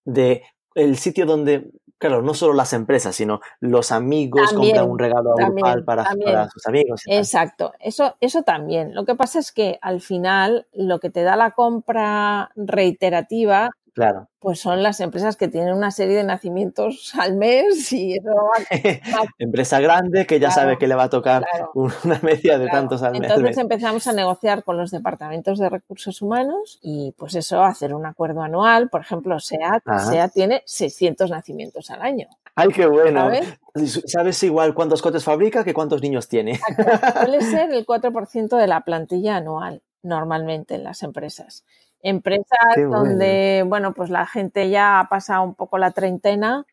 [0.06, 0.44] de
[0.76, 5.84] el sitio donde, claro, no solo las empresas, sino los amigos compran un regalo grupal
[5.84, 7.02] para, para, sus amigos.
[7.08, 8.94] Exacto, eso, eso también.
[8.94, 14.28] Lo que pasa es que al final lo que te da la compra reiterativa Claro.
[14.38, 18.30] Pues son las empresas que tienen una serie de nacimientos al mes y eso
[19.40, 23.14] Empresa grande que ya sabe que le va a tocar una media de tantos al
[23.14, 23.24] mes.
[23.24, 28.06] Entonces empezamos a negociar con los departamentos de recursos humanos y pues eso, hacer un
[28.06, 28.92] acuerdo anual.
[28.92, 29.82] Por ejemplo, SEAT,
[30.12, 32.28] SEAT tiene 600 nacimientos al año.
[32.54, 33.32] ¡Ay, qué bueno!
[34.06, 34.44] ¿Sabes?
[34.44, 36.60] igual cuántos coches fabrica que cuántos niños tiene?
[37.16, 41.66] Suele ser el 4% de la plantilla anual normalmente en las empresas.
[42.08, 43.94] Empresas donde, bueno.
[43.94, 46.66] pues la gente ya ha pasado un poco la treintena,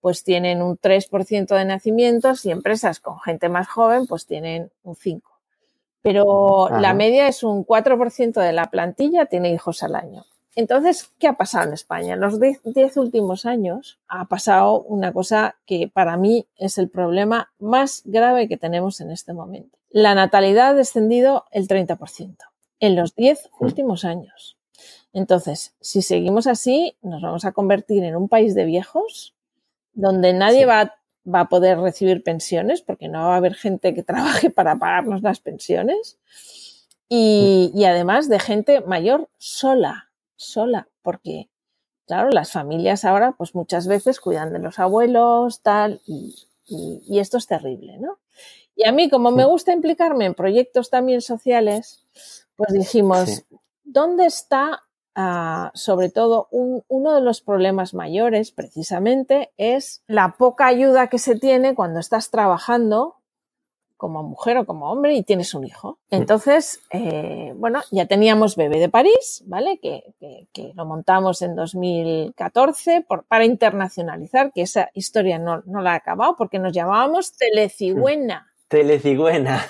[0.00, 4.96] pues tienen un 3% de nacimientos y empresas con gente más joven, pues tienen un
[4.96, 5.22] 5%.
[6.02, 10.24] Pero la media es un 4% de la plantilla tiene hijos al año.
[10.56, 12.14] Entonces, ¿qué ha pasado en España?
[12.14, 17.52] En los 10 últimos años ha pasado una cosa que para mí es el problema
[17.58, 19.78] más grave que tenemos en este momento.
[19.90, 22.36] La natalidad ha descendido el 30%
[22.80, 23.64] en los 10 mm.
[23.64, 24.56] últimos años.
[25.12, 29.34] Entonces, si seguimos así, nos vamos a convertir en un país de viejos
[29.92, 30.94] donde nadie va,
[31.26, 35.22] va, a poder recibir pensiones porque no va a haber gente que trabaje para pagarnos
[35.22, 36.18] las pensiones.
[37.08, 41.50] Y, y además de gente mayor sola, sola, porque
[42.10, 46.34] claro, las familias ahora pues muchas veces cuidan de los abuelos, tal, y,
[46.66, 48.18] y, esto es terrible, ¿no?
[48.74, 52.04] Y a mí, como me gusta implicarme en proyectos también sociales,
[52.56, 53.44] pues dijimos,
[53.84, 54.82] ¿dónde está
[55.74, 61.74] sobre todo uno de los problemas mayores precisamente es la poca ayuda que se tiene
[61.74, 63.16] cuando estás trabajando
[64.00, 65.98] como mujer o como hombre y tienes un hijo.
[66.08, 69.78] Entonces, eh, bueno, ya teníamos Bebé de París, ¿vale?
[69.78, 70.02] Que,
[70.74, 76.72] lo montamos en 2014 para internacionalizar, que esa historia no, la ha acabado porque nos
[76.72, 78.50] llamábamos Telecigüena.
[78.68, 79.66] Telecigüena.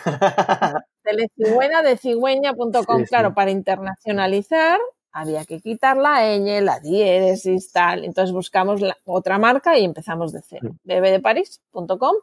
[1.02, 4.78] Telecigüena de cigüeña.com, claro, para internacionalizar
[5.12, 8.04] había que quitar la ñ, la diéresis, tal.
[8.04, 10.76] Entonces buscamos otra marca y empezamos de cero.
[10.84, 12.14] bbdeparis.com,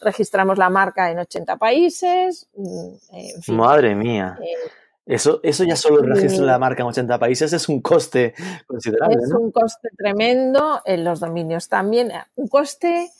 [0.00, 2.48] registramos la marca en 80 países.
[2.54, 4.38] Mm, Madre mía.
[4.42, 4.70] Eh,
[5.06, 8.34] Eso, eso ya solo de la marca en 80 países es un coste
[8.66, 9.16] considerable.
[9.22, 13.10] Es un coste tremendo en los dominios también, un coste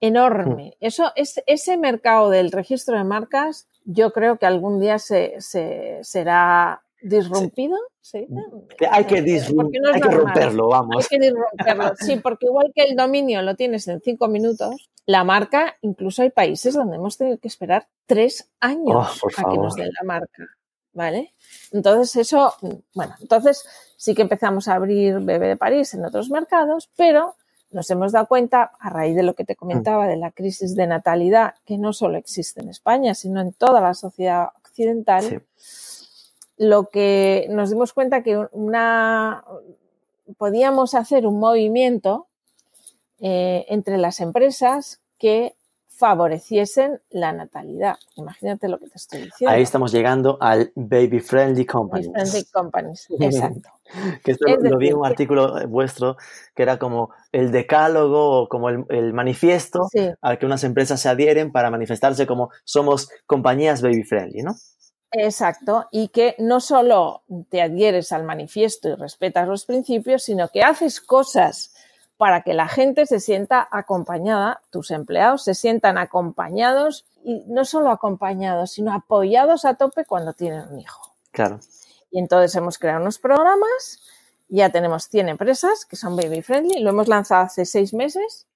[0.00, 0.76] enorme.
[0.80, 0.84] Mm.
[0.84, 5.36] Eso es ese mercado del registro de marcas, yo creo que algún día se,
[6.02, 7.76] será disrumpido.
[8.00, 8.26] ¿sí?
[8.90, 11.04] Hay que, hay que romperlo, vamos.
[11.04, 15.24] Hay que disrumperlo, sí, porque igual que el dominio lo tienes en cinco minutos, la
[15.24, 19.74] marca, incluso hay países donde hemos tenido que esperar tres años oh, a que nos
[19.74, 20.46] den la marca.
[20.92, 21.34] ¿vale?
[21.72, 22.54] Entonces eso,
[22.94, 23.64] bueno, entonces
[23.96, 27.36] sí que empezamos a abrir Bebé de París en otros mercados, pero
[27.70, 30.88] nos hemos dado cuenta, a raíz de lo que te comentaba, de la crisis de
[30.88, 35.44] natalidad, que no solo existe en España, sino en toda la sociedad occidental,
[36.60, 39.42] lo que nos dimos cuenta que una
[40.36, 42.26] podíamos hacer un movimiento
[43.18, 45.56] eh, entre las empresas que
[45.88, 47.96] favoreciesen la natalidad.
[48.16, 49.54] Imagínate lo que te estoy diciendo.
[49.54, 52.08] Ahí estamos llegando al Baby Friendly Companies.
[52.08, 53.70] Baby Friendly Companies, exacto.
[54.22, 56.18] que esto lo, vi en un artículo vuestro
[56.54, 59.88] que era como el decálogo o como el, manifiesto
[60.20, 64.56] al que unas empresas se adhieren para manifestarse como somos compañías baby friendly, ¿no?
[65.12, 70.62] Exacto, y que no solo te adhieres al manifiesto y respetas los principios, sino que
[70.62, 71.74] haces cosas
[72.16, 77.90] para que la gente se sienta acompañada, tus empleados se sientan acompañados y no solo
[77.90, 81.00] acompañados, sino apoyados a tope cuando tienen un hijo.
[81.32, 81.60] Claro.
[82.10, 84.00] Y entonces hemos creado unos programas,
[84.48, 88.46] ya tenemos 100 empresas que son baby friendly, lo hemos lanzado hace seis meses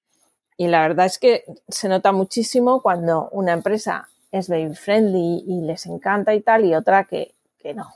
[0.57, 5.61] y la verdad es que se nota muchísimo cuando una empresa es baby friendly y
[5.61, 7.87] les encanta y tal y otra que, que no.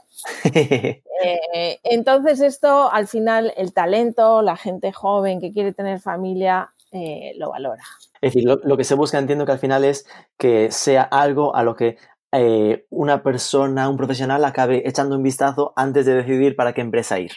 [1.22, 7.34] Eh, entonces esto, al final, el talento, la gente joven que quiere tener familia, eh,
[7.36, 7.84] lo valora.
[8.22, 10.06] Es decir, lo, que se busca, entiendo que al final es
[10.38, 11.98] que sea algo a lo que
[12.32, 17.20] eh, una persona, un profesional, acabe echando un vistazo antes de decidir para qué empresa
[17.20, 17.32] ir.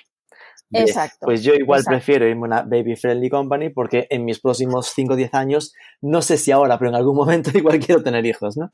[0.72, 1.26] Exacto.
[1.26, 5.14] Pues yo igual prefiero irme a una baby friendly company porque en mis próximos 5
[5.14, 8.56] o 10 años, no sé si ahora, pero en algún momento igual quiero tener hijos,
[8.56, 8.70] ¿no?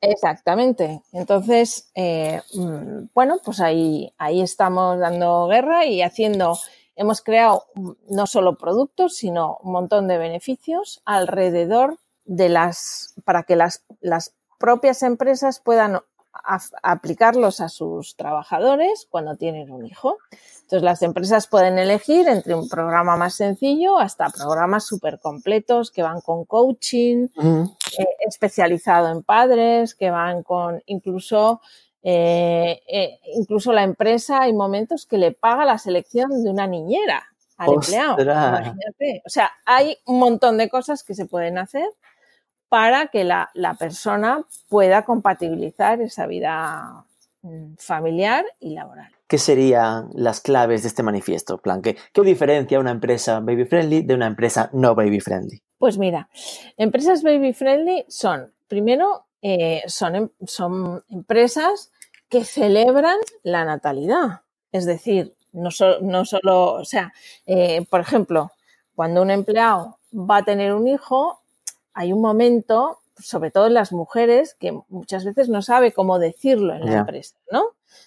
[0.00, 1.02] Exactamente.
[1.12, 6.58] Entonces, eh, mm, bueno, pues ahí, ahí estamos dando guerra y haciendo,
[6.96, 7.64] hemos creado
[8.08, 14.34] no solo productos, sino un montón de beneficios alrededor de las, para que las, las
[14.58, 16.00] propias empresas puedan
[16.82, 20.18] aplicarlos a sus trabajadores cuando tienen un hijo.
[20.62, 26.02] Entonces las empresas pueden elegir entre un programa más sencillo hasta programas súper completos que
[26.02, 27.28] van con coaching,
[27.98, 31.60] eh, especializado en padres, que van con incluso,
[32.02, 37.24] eh, eh, incluso la empresa hay momentos que le paga la selección de una niñera
[37.56, 38.16] al empleado.
[39.26, 41.88] O sea, hay un montón de cosas que se pueden hacer
[42.70, 47.04] para que la, persona pueda compatibilizar esa vida
[47.42, 49.12] mm, familiar y laboral.
[49.26, 51.58] ¿Qué serían las claves de este manifiesto?
[51.58, 55.60] Plan, ¿qué, diferencia una empresa baby friendly de una empresa no baby friendly?
[55.78, 56.28] Pues mira,
[56.76, 61.90] empresas baby friendly son, primero, eh, son, em, son, empresas
[62.28, 64.42] que celebran la natalidad.
[64.70, 65.70] Es decir, no,
[66.02, 67.12] no solo, o sea,
[67.46, 68.52] eh, por ejemplo,
[68.94, 71.39] cuando un empleado va a tener un hijo,
[71.94, 76.74] hay un momento, sobre todo en las mujeres, que muchas veces no sabe cómo decirlo
[76.74, 77.64] en la empresa, ¿no?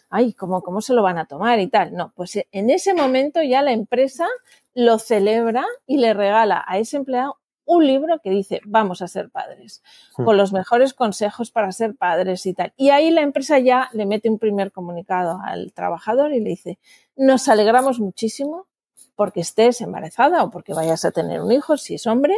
[0.09, 1.93] Ay, ¿cómo, ¿cómo se lo van a tomar y tal?
[1.93, 4.27] No, pues en ese momento ya la empresa
[4.73, 9.29] lo celebra y le regala a ese empleado un libro que dice vamos a ser
[9.29, 9.83] padres,
[10.17, 10.25] hmm.
[10.25, 12.73] con los mejores consejos para ser padres y tal.
[12.77, 16.79] Y ahí la empresa ya le mete un primer comunicado al trabajador y le dice,
[17.15, 18.67] nos alegramos muchísimo
[19.15, 22.35] porque estés embarazada o porque vayas a tener un hijo, si es hombre,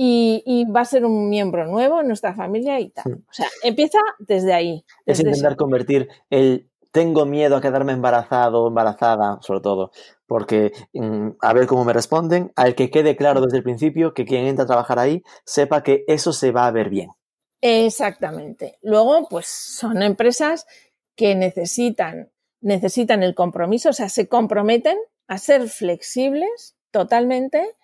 [0.00, 3.14] y, va a ser un miembro nuevo en nuestra familia y tal.
[3.28, 4.84] O sea, empieza desde ahí.
[5.04, 9.90] es intentar convertir el tengo miedo a quedarme embarazado o embarazada, sobre todo,
[10.26, 14.24] porque mm, a ver cómo me responden, al que quede claro desde el principio que
[14.24, 17.10] quien entra a trabajar ahí sepa que eso se va a ver bien.
[17.60, 18.78] Exactamente.
[18.82, 20.66] Luego, pues son empresas
[21.16, 22.30] que necesitan,
[22.60, 27.76] necesitan el compromiso, o sea, se comprometen a ser flexibles totalmente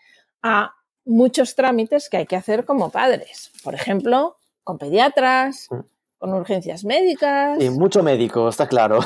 [0.42, 3.50] a muchos trámites que hay que hacer como padres.
[3.62, 5.78] Por ejemplo, con pediatras, mm.
[6.18, 7.60] con urgencias médicas.
[7.60, 9.00] Y mucho médico, está claro.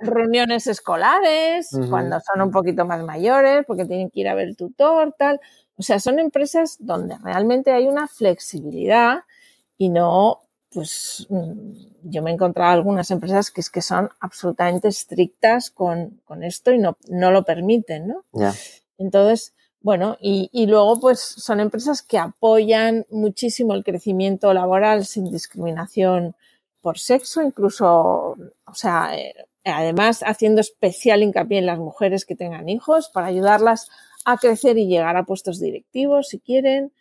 [0.00, 5.14] reuniones escolares, cuando son un poquito más mayores, porque tienen que ir a ver tutor,
[5.16, 5.40] tal.
[5.76, 9.20] O sea, son empresas donde realmente hay una flexibilidad
[9.76, 11.72] y no, pues mm,
[12.02, 16.78] yo me he encontrado algunas empresas que es que son absolutamente estrictas con, esto y
[16.78, 18.24] no, no lo permiten, ¿no?
[18.98, 26.34] Entonces, bueno, y, luego pues son empresas que apoyan muchísimo el crecimiento laboral sin discriminación
[26.80, 32.68] por sexo, incluso, o sea, eh, además haciendo especial hincapié en las mujeres que tengan
[32.68, 33.88] hijos para ayudarlas
[34.24, 36.92] a crecer y llegar a puestos directivos si quieren.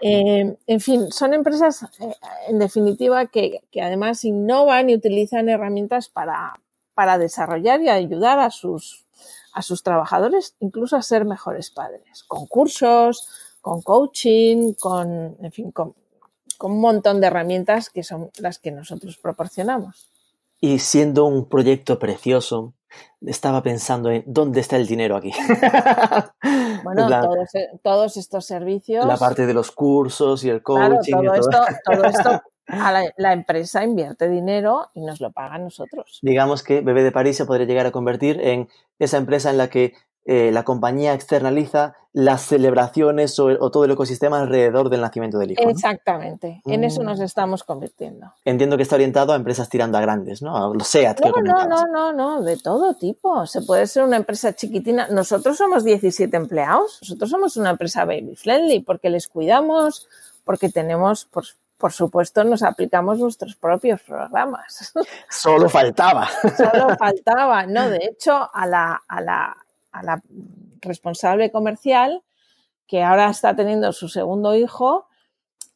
[0.00, 2.14] Eh, en fin, son empresas, eh,
[2.48, 6.60] en definitiva, que, además innovan y utilizan herramientas para,
[6.94, 9.05] para desarrollar y ayudar a sus,
[9.56, 13.26] a sus trabajadores, incluso a ser mejores padres, con cursos,
[13.62, 15.94] con coaching, con, en fin, con,
[16.58, 20.10] con un montón de herramientas que son las que nosotros proporcionamos.
[20.60, 22.74] Y siendo un proyecto precioso,
[23.22, 25.32] estaba pensando en dónde está el dinero aquí.
[26.84, 27.08] Bueno,
[27.54, 29.04] e, todos, estos servicios.
[29.06, 31.14] La parte de los cursos y el coaching.
[31.14, 36.18] todo, Esto, todo esto la, empresa invierte dinero y nos lo paga a nosotros.
[36.22, 39.68] Digamos que Bebé de París se podría llegar a convertir en esa empresa en la
[39.68, 39.94] que
[40.28, 45.62] eh, la compañía externaliza las celebraciones o, todo el ecosistema alrededor del nacimiento del hijo.
[45.68, 47.22] Exactamente, en eso nos mm.
[47.22, 48.32] estamos convirtiendo.
[48.44, 50.74] Entiendo que está orientado a empresas tirando a grandes, ¿no?
[50.74, 51.20] Lo SEAT.
[51.20, 53.46] No, no, no, no, no, de todo tipo.
[53.46, 55.06] Se puede ser una empresa chiquitina.
[55.08, 60.08] Nosotros somos 17 empleados, nosotros somos una empresa baby friendly porque les cuidamos,
[60.44, 61.44] porque tenemos, por,
[61.76, 64.92] por supuesto, nos aplicamos nuestros propios programas.
[65.30, 66.28] Solo faltaba.
[66.56, 67.66] Solo faltaba.
[67.66, 69.56] No, de hecho, a la, a la
[69.96, 70.22] a la
[70.80, 72.22] responsable comercial,
[72.86, 75.08] que ahora está teniendo su segundo hijo,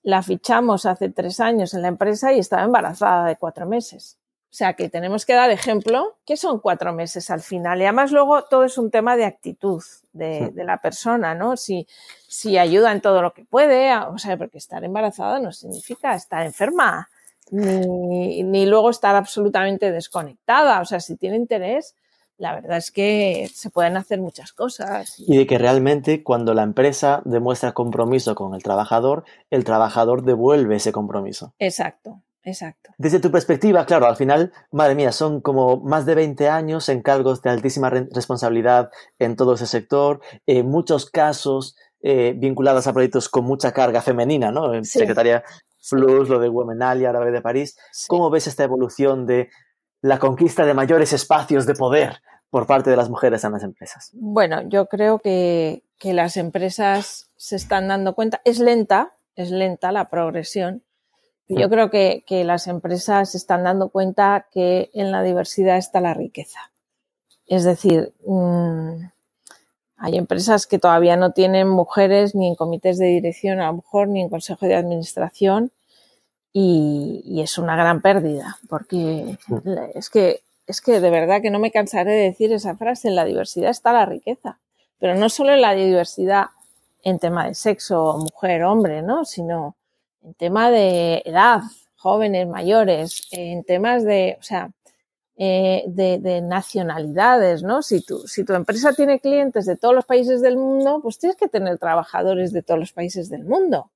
[0.03, 4.19] la fichamos hace tres años en la empresa y estaba embarazada de cuatro meses.
[4.51, 7.81] O sea que tenemos que dar ejemplo, que son cuatro meses al final.
[7.81, 9.81] Y además luego todo es un tema de actitud
[10.13, 11.57] de, la persona, ¿no?
[11.57, 11.87] Si,
[12.27, 16.45] si ayuda en todo lo que puede, o sea, porque estar embarazada no significa estar
[16.45, 17.09] enferma,
[17.53, 20.81] ni, ni luego estar absolutamente desconectada.
[20.81, 21.95] O sea, si tiene interés,
[22.37, 25.15] la verdad es que se pueden hacer muchas cosas.
[25.19, 30.75] Y de que realmente cuando la empresa demuestra compromiso con el trabajador, el trabajador devuelve
[30.75, 31.53] ese compromiso.
[31.61, 32.21] Exacto.
[32.43, 32.91] Exacto.
[32.97, 37.03] Desde tu perspectiva, claro, al final, madre mía, son como más de 20 años en
[37.03, 43.29] cargos de altísima responsabilidad en todo ese sector, en muchos casos eh, vinculados a proyectos
[43.29, 44.83] con mucha carga femenina, ¿no?
[44.85, 45.45] Secretaria
[45.83, 47.77] Flux, lo de Womenalia, ahora de París.
[48.09, 49.51] ¿Cómo ves esta evolución de
[50.03, 54.11] la conquista de mayores espacios de poder por parte de las mujeres en las empresas?
[54.15, 60.09] Bueno, yo creo que, las empresas se están dando cuenta, es lenta, es lenta la
[60.09, 60.83] progresión.
[61.51, 66.15] Yo creo que, las empresas se están dando cuenta que en la diversidad está la
[66.15, 66.71] riqueza.
[67.47, 69.03] Es decir, mm,
[69.97, 74.09] hay empresas que todavía no tienen mujeres ni en comités de dirección, a lo mejor,
[74.09, 75.73] ni en consejo de administración,
[76.53, 79.39] y, es una gran pérdida, porque
[79.95, 83.17] es que, es que de verdad que no me cansaré de decir esa frase, en
[83.17, 84.59] la diversidad está la riqueza,
[84.99, 86.47] pero no solo en la diversidad
[87.03, 89.25] en tema de sexo, mujer, hombre, ¿no?
[89.25, 89.75] sino
[90.23, 91.61] en tema de edad,
[91.97, 94.71] jóvenes, mayores, en temas de, o sea,
[95.37, 97.83] eh, de, de, nacionalidades, ¿no?
[97.83, 101.37] Si tu, si tu empresa tiene clientes de todos los países del mundo, pues tienes
[101.37, 103.91] que tener trabajadores de todos los países del mundo.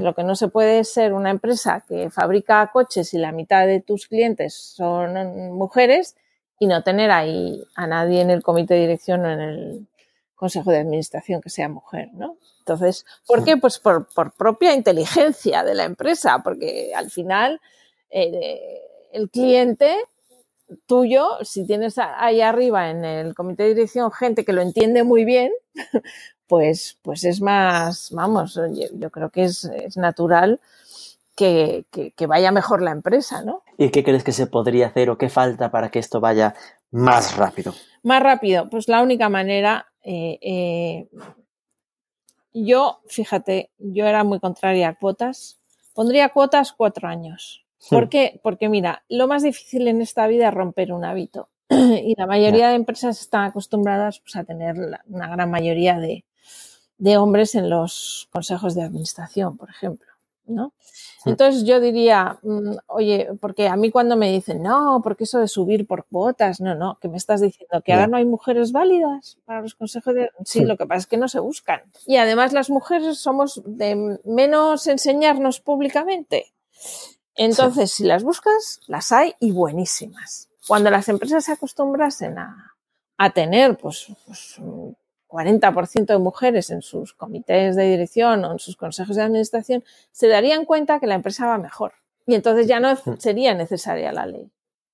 [0.00, 3.66] Lo que no se puede es ser una empresa que fabrica coches y la mitad
[3.66, 6.14] de tus clientes son mujeres
[6.60, 9.86] y no tener ahí a nadie en el comité de dirección o en el
[10.34, 12.38] consejo de administración que sea mujer, ¿no?
[12.58, 13.56] Entonces, ¿por qué?
[13.56, 17.60] Pues por, propia inteligencia de la empresa, porque al final
[18.10, 18.80] eh,
[19.12, 19.96] el cliente
[20.86, 25.24] tuyo, si tienes ahí arriba en el comité de dirección gente que lo entiende muy
[25.24, 25.52] bien,
[26.46, 28.58] pues, pues es más, vamos,
[28.92, 30.60] yo, creo que es, natural
[31.36, 31.84] que,
[32.26, 33.62] vaya mejor la empresa, ¿no?
[33.76, 36.54] ¿Y qué crees que se podría hacer o qué falta para que esto vaya
[36.90, 37.74] más rápido?
[38.02, 41.08] Más rápido, pues la única manera, eh, eh,
[42.52, 45.60] yo, fíjate, yo era muy contraria a cuotas,
[45.94, 47.64] pondría cuotas cuatro años.
[47.90, 48.40] ¿Por qué?
[48.42, 51.48] Porque mira, lo más difícil en esta vida es romper un hábito.
[51.70, 54.76] y la mayoría de empresas están acostumbradas pues, a tener
[55.06, 56.24] una gran mayoría de,
[56.98, 60.13] de hombres en los consejos de administración, por ejemplo.
[60.46, 60.72] ¿No?
[61.24, 65.48] Entonces yo diría, mm, oye, porque a mí cuando me dicen, no, porque eso de
[65.48, 69.38] subir por cuotas, no, no, que me estás diciendo que ahora no hay mujeres válidas
[69.44, 70.30] para los consejos de...
[70.44, 71.82] Sí, lo que pasa es que no se buscan.
[72.06, 76.52] Y además las mujeres somos de menos enseñarnos públicamente.
[77.34, 80.50] Entonces, si las buscas, las hay y buenísimas.
[80.68, 82.74] Cuando las empresas se acostumbrasen a,
[83.18, 84.60] a tener, pues, pues
[85.34, 89.82] 40% de mujeres en sus comités de dirección o en sus consejos de administración,
[90.12, 91.94] se darían cuenta que la empresa va mejor.
[92.24, 94.50] Y entonces ya no sería necesaria la ley.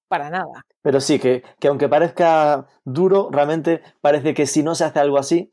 [0.08, 0.64] Para nada.
[0.82, 5.52] Pero sí, que, aunque parezca duro, realmente parece que si no se hace algo así,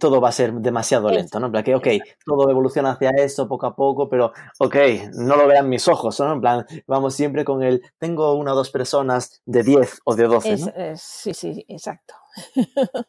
[0.00, 1.46] todo va a ser demasiado lento, ¿no?
[1.46, 1.86] En plan que, ok,
[2.26, 4.76] todo evoluciona hacia eso poco a poco, pero, ok,
[5.14, 6.32] no lo vean mis ojos, ¿no?
[6.32, 10.24] En plan, vamos siempre con el, tengo una o dos personas de 10 o de
[10.24, 10.72] 12, ¿no?
[10.96, 12.14] sí, sí, exacto.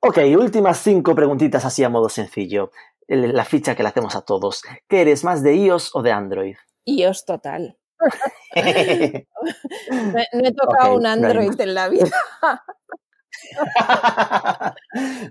[0.00, 2.70] ok, últimas cinco preguntitas así a modo sencillo.
[3.08, 4.62] La ficha que le hacemos a todos.
[4.88, 6.56] ¿Qué eres más de iOS o de Android?
[6.84, 7.78] iOS total.
[8.54, 8.62] no
[10.44, 12.10] he tocado un Android en la vida.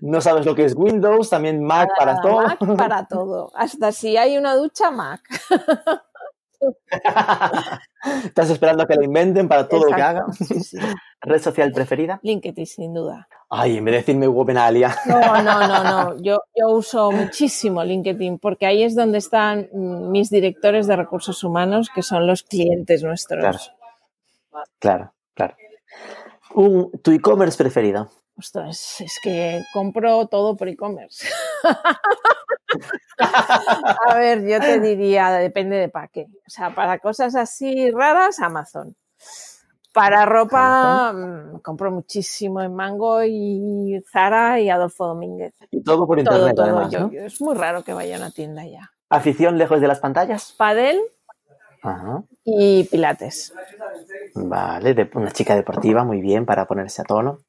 [0.01, 2.41] no sabes lo que es Windows, también Mac para, todo.
[2.41, 3.51] Mac para todo.
[3.55, 5.21] Hasta si hay una ducha, Mac.
[8.23, 10.25] Estás esperando a que lo inventen para todo lo que hagan.
[11.21, 12.19] ¿Red social preferida?
[12.21, 13.27] LinkedIn, sin duda.
[13.49, 14.95] Ay, en vez de decirme Webenalia.
[15.05, 16.17] No, no, no, no.
[16.21, 21.89] Yo, yo uso muchísimo LinkedIn porque ahí es donde están mis directores de recursos humanos,
[21.93, 23.41] que son los clientes nuestros.
[23.41, 23.59] Claro,
[24.79, 25.13] claro.
[25.33, 25.55] claro.
[26.53, 28.09] Un, ¿Tu e-commerce preferido?
[28.37, 31.27] Ostras, es que compro todo por e-commerce.
[33.17, 36.27] A ver, yo te diría, depende de para qué.
[36.45, 38.95] O sea, para cosas así raras, Amazon.
[39.93, 45.55] Para ropa, mm, compro muchísimo en Mango y Zara y Adolfo Domínguez.
[45.71, 48.91] Y todo por internet, además, Es muy raro que vaya a una tienda ya.
[49.09, 50.53] ¿Afición lejos de las pantallas?
[50.57, 50.99] Padel
[52.43, 53.53] y Pilates.
[54.35, 57.39] Vale, de una chica deportiva, muy bien, para ponerse a tono.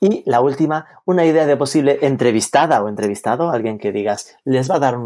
[0.00, 4.76] Y la última, una idea de posible entrevistada o entrevistado, alguien que digas, les va
[4.76, 4.98] a dar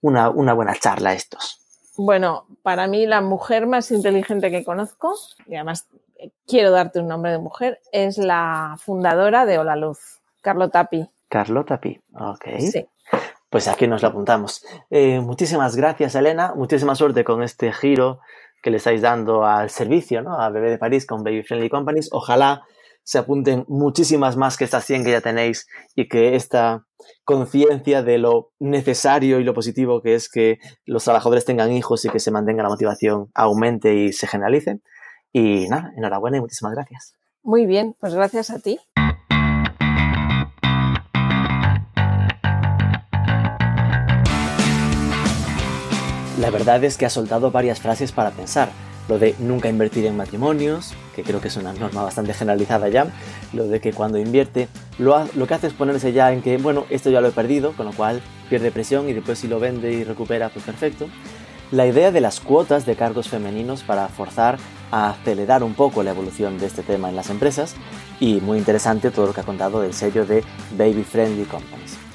[0.00, 1.60] una, buena charla a estos.
[1.96, 5.14] Bueno, para mí la mujer más inteligente que conozco,
[5.46, 10.20] y además eh, quiero darte un nombre de mujer, es la fundadora de Hola Luz,
[10.40, 11.08] Carlota Pi.
[11.28, 12.44] Carlota Pi, ok.
[12.58, 12.86] Sí.
[13.50, 14.64] Pues aquí nos lo apuntamos.
[14.90, 16.54] Eh, muchísimas gracias, Elena.
[16.54, 18.20] Muchísima suerte con este giro
[18.62, 20.40] que le estáis dando al servicio, ¿no?
[20.40, 22.10] A Bebé de París con Baby Friendly Companies.
[22.12, 22.62] Ojalá
[23.02, 26.86] se apunten muchísimas más que estas 100 que ya tenéis y que esta
[27.24, 32.10] conciencia de lo necesario y lo positivo que es que los trabajadores tengan hijos y
[32.10, 34.80] que se mantenga la motivación aumente y se generalice.
[35.32, 37.14] Y nada, enhorabuena y muchísimas gracias.
[37.42, 38.78] Muy bien, pues gracias a ti.
[46.40, 48.70] La verdad es que ha soltado varias frases para pensar.
[49.10, 53.08] Lo de nunca invertir en matrimonios, que creo que es una norma bastante generalizada ya.
[53.52, 54.66] Lo de que cuando invierte,
[54.98, 57.84] lo, que hace es ponerse ya en que, bueno, esto ya lo he perdido, con
[57.84, 61.08] lo cual pierde presión y después si lo vende y recupera, pues perfecto.
[61.72, 64.56] La idea de las cuotas de cargos femeninos para forzar
[64.90, 67.74] a acelerar un poco la evolución de este tema en las empresas
[68.18, 70.42] y muy interesante todo lo que ha contado del sello de
[70.78, 72.09] Baby Friendly Companies.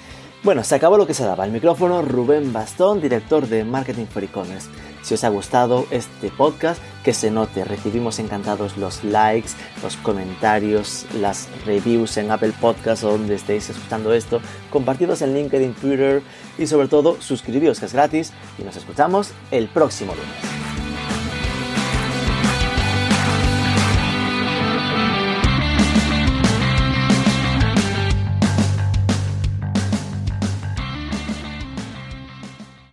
[0.45, 1.43] Bueno, se acabó lo que se daba.
[1.43, 4.69] El micrófono Rubén Bastón, director de Marketing for E-Commerce.
[5.01, 7.65] Si os ha gustado este podcast, que se note.
[7.65, 9.49] Recibimos encantados los likes,
[9.81, 14.39] los comentarios, las reviews en Apple Podcasts o donde estéis escuchando esto.
[14.69, 16.21] Compartidos en LinkedIn, Twitter
[16.59, 18.31] y sobre todo suscribiros que es gratis.
[18.59, 20.84] Y nos escuchamos el próximo lunes.